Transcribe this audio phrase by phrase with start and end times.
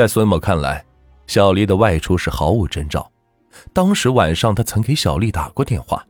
[0.00, 0.82] 在孙某看来，
[1.26, 3.12] 小丽的外出是毫无征兆。
[3.70, 6.02] 当时晚上，他曾给小丽打过电话，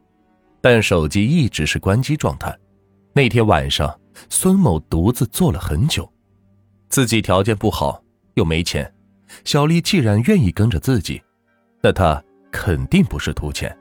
[0.60, 2.56] 但手机一直是关机状态。
[3.12, 3.92] 那天晚上，
[4.28, 6.08] 孙某独自坐了很久，
[6.88, 8.00] 自己条件不好，
[8.34, 8.88] 又没钱。
[9.44, 11.20] 小丽既然愿意跟着自己，
[11.82, 12.22] 那他
[12.52, 13.76] 肯定不是图钱。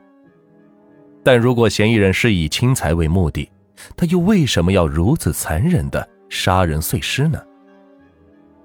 [1.22, 3.48] 但如果嫌疑人是以轻财为目的，
[3.96, 7.40] 他又为什么要如此残忍的杀人碎尸呢？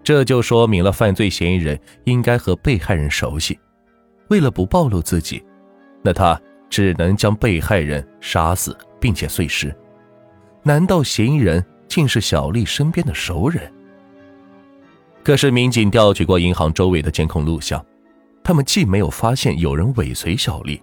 [0.06, 3.60] 这就说明了犯罪嫌疑人应该和被害人熟悉。
[4.30, 5.44] 为了不暴露自己，
[6.04, 9.76] 那他只能将被害人杀死并且碎尸。
[10.62, 13.74] 难道嫌疑人竟是小丽身边的熟人？
[15.24, 17.84] 可是民警调取过银行周围的监控录像，
[18.44, 20.80] 他们既没有发现有人尾随小丽，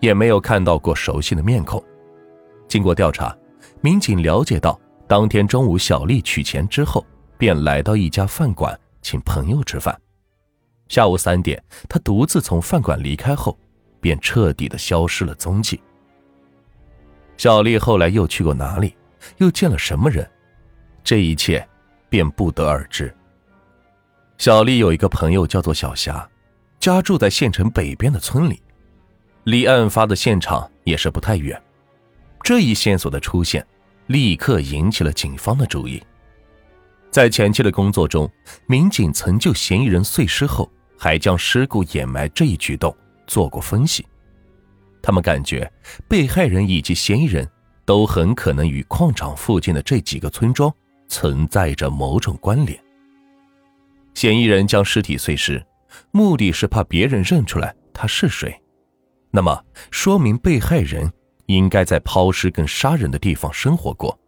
[0.00, 1.82] 也没有看到过熟悉的面孔。
[2.68, 3.34] 经过调查，
[3.80, 7.02] 民警了解到，当天中午小丽取钱之后，
[7.38, 9.98] 便来到一家饭馆请朋友吃饭。
[10.88, 13.56] 下午三点，他独自从饭馆离开后，
[14.00, 15.80] 便彻底的消失了踪迹。
[17.36, 18.94] 小丽后来又去过哪里，
[19.36, 20.28] 又见了什么人，
[21.04, 21.66] 这一切
[22.08, 23.14] 便不得而知。
[24.38, 26.28] 小丽有一个朋友叫做小霞，
[26.80, 28.60] 家住在县城北边的村里，
[29.44, 31.60] 离案发的现场也是不太远。
[32.42, 33.64] 这一线索的出现，
[34.06, 36.02] 立刻引起了警方的注意。
[37.10, 38.30] 在前期的工作中，
[38.66, 42.94] 民警曾就嫌疑人碎尸后还将尸骨掩埋这一举动
[43.26, 44.06] 做过分析。
[45.02, 45.70] 他们感觉
[46.06, 47.48] 被害人以及嫌疑人
[47.84, 50.72] 都很可能与矿场附近的这几个村庄
[51.08, 52.78] 存在着某种关联。
[54.14, 55.64] 嫌疑人将尸体碎尸，
[56.10, 58.54] 目的是怕别人认出来他是谁。
[59.30, 61.10] 那么，说明被害人
[61.46, 64.18] 应该在抛尸跟杀人的地方生活过。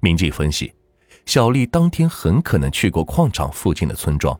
[0.00, 0.72] 民警分析，
[1.26, 4.38] 小丽当天很可能去过矿场附近的村庄，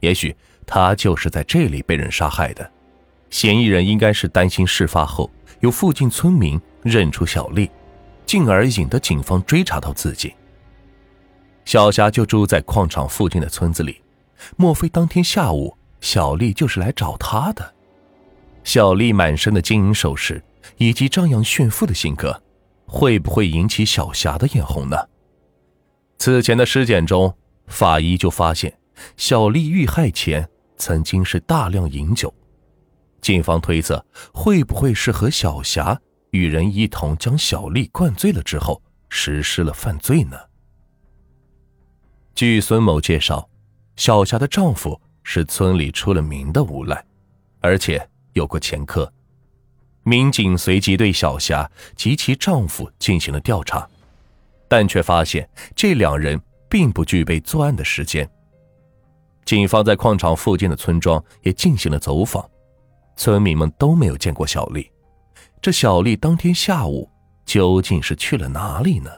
[0.00, 2.70] 也许她就是在这里被人杀害的。
[3.30, 5.28] 嫌疑人应该是担心事发后
[5.60, 7.70] 有附近村民认出小丽，
[8.26, 10.34] 进而引得警方追查到自己。
[11.64, 14.02] 小霞就住在矿场附近的村子里，
[14.56, 17.74] 莫非当天下午小丽就是来找他的？
[18.62, 20.44] 小丽满身的金银首饰
[20.76, 22.42] 以及张扬炫富的性格，
[22.86, 24.96] 会不会引起小霞的眼红呢？
[26.24, 27.36] 此前的尸检中，
[27.66, 28.74] 法医就发现
[29.14, 30.48] 小丽遇害前
[30.78, 32.32] 曾经是大量饮酒，
[33.20, 34.02] 警方推测
[34.32, 38.80] 会不会是和小霞与人一同将小丽灌醉了之后
[39.10, 40.38] 实施了犯罪呢？
[42.34, 43.46] 据孙某介绍，
[43.96, 47.04] 小霞的丈夫是村里出了名的无赖，
[47.60, 49.12] 而且有过前科。
[50.04, 53.86] 民警随即对小霞及其丈夫进行了调查，
[54.76, 56.36] 但却发现这两人
[56.68, 58.28] 并不具备作案的时间。
[59.44, 62.44] 警方在矿场附近的村庄也进行了走访，
[63.14, 64.90] 村民们都没有见过小丽。
[65.62, 67.08] 这小丽当天下午
[67.46, 69.12] 究竟是去了哪里呢？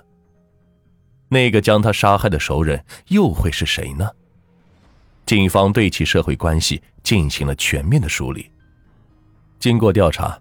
[1.30, 4.06] 那个将她杀害的熟人又会是谁呢？
[5.24, 8.50] 警方对其社会关系进行了全面的梳理。
[9.58, 10.38] 经过调查，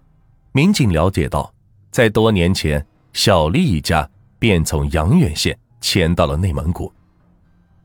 [0.52, 1.50] 民警了解到，
[1.90, 4.06] 在多年前，小丽一家
[4.38, 6.92] 便从阳原县迁到了内蒙古。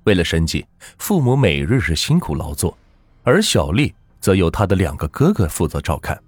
[0.04, 0.66] 为了生计，
[0.98, 2.78] 父母每日是辛苦劳作，
[3.24, 6.20] 而小丽则由她的两个哥哥负责照看。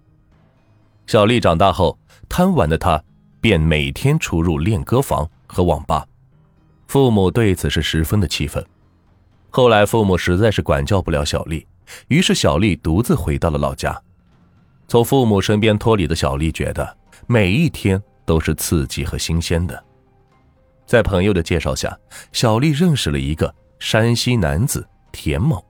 [1.08, 1.98] 小丽长大后，
[2.30, 3.04] 贪玩的她
[3.42, 6.06] 便每天出入练歌房和网吧。
[6.88, 8.64] 父母对此是十分的气愤。
[9.50, 11.66] 后来，父母实在是管教不了小丽，
[12.08, 14.00] 于是小丽独自回到了老家。
[14.88, 19.84] 从父母身边脱离的小丽，觉得每一天都是刺激和新鲜的。
[20.86, 21.98] 在朋友的介绍下，
[22.32, 25.64] 小丽认识了一个山西男子田某，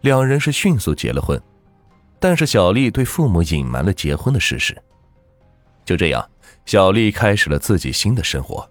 [0.00, 1.40] 两人是迅速结了婚。
[2.18, 4.80] 但是小丽对父母隐瞒了结婚的事实。
[5.84, 6.24] 就这样，
[6.66, 8.68] 小丽开始了自己新的生活。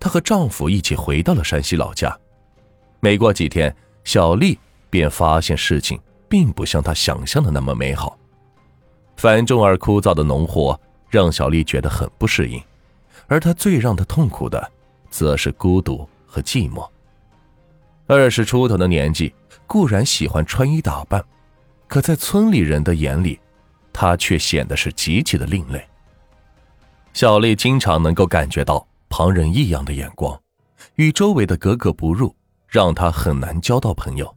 [0.00, 2.16] 她和丈夫一起回到了山西老家。
[3.00, 4.58] 没过几天，小丽
[4.88, 8.16] 便发现事情并不像她想象的那么美好。
[9.16, 12.62] 繁重而枯燥的农活让小丽觉得很不适应，
[13.26, 14.70] 而她最让她痛苦的，
[15.18, 16.88] 则是孤独和寂寞。
[18.06, 19.34] 二十出头的年纪，
[19.66, 21.20] 固然喜欢穿衣打扮，
[21.88, 23.40] 可在村里人的眼里，
[23.92, 25.84] 她却显得是极其的另类。
[27.12, 28.86] 小丽经常能够感觉到。
[29.10, 30.38] 旁人异样的眼光，
[30.96, 32.36] 与周围的格格不入，
[32.68, 34.36] 让她很难交到朋友。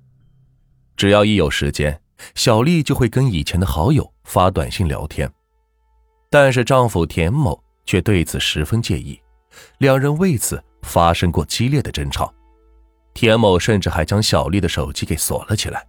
[0.95, 1.99] 只要一有时间，
[2.35, 5.29] 小丽就会跟以前的好友发短信聊天。
[6.29, 9.19] 但是丈夫田某却对此十分介意，
[9.79, 12.33] 两人为此发生过激烈的争吵。
[13.13, 15.85] 田某甚至还将小丽的手机给锁了起来。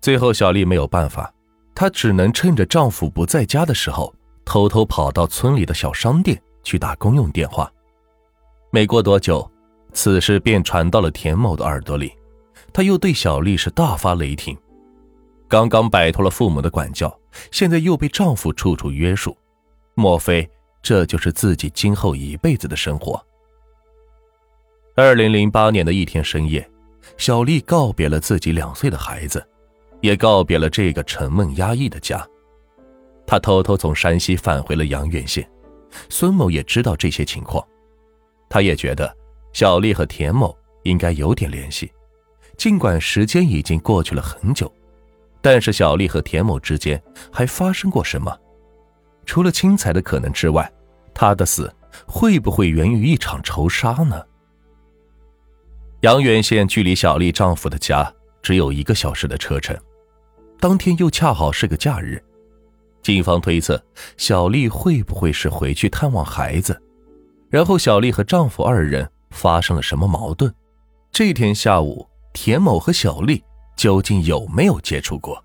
[0.00, 1.32] 最后，小丽没有办法，
[1.74, 4.14] 她只能趁着丈夫不在家的时候，
[4.44, 7.70] 偷偷跑到村里的小商店去打公用电话。
[8.70, 9.50] 没过多久，
[9.92, 12.12] 此事便传到了田某的耳朵里，
[12.72, 14.56] 他又对小丽是大发雷霆。
[15.46, 17.14] 刚刚摆脱了父母的管教，
[17.50, 19.36] 现在又被丈夫处处约束，
[19.94, 20.48] 莫非
[20.82, 23.22] 这就是自己今后一辈子的生活？
[24.96, 26.64] 二零零八年的一天深夜，
[27.16, 29.44] 小丽告别了自己两岁的孩子。
[30.00, 32.24] 也告别了这个沉闷压抑的家，
[33.26, 35.48] 他偷偷从山西返回了阳原县。
[36.08, 37.66] 孙某也知道这些情况，
[38.48, 39.12] 他也觉得
[39.52, 41.90] 小丽和田某应该有点联系。
[42.56, 44.72] 尽管时间已经过去了很久，
[45.40, 47.02] 但是小丽和田某之间
[47.32, 48.38] 还发生过什么？
[49.26, 50.70] 除了轻彩的可能之外，
[51.12, 51.74] 他的死
[52.06, 54.22] 会不会源于一场仇杀呢？
[56.04, 58.12] 阳原县距离小丽丈夫的家
[58.42, 59.74] 只有一个小时的车程。
[60.60, 62.22] 当天又恰好是个假日，
[63.00, 63.82] 警方推测
[64.18, 66.78] 小丽会不会是回去探望孩子，
[67.48, 70.54] 然后小丽和丈夫二人发生了什么矛盾？
[71.10, 73.42] 这天下午，田某和小丽
[73.74, 75.42] 究竟有没有接触过？